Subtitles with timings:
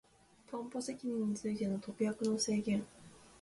[0.49, 2.83] 担保責任についての特約の制限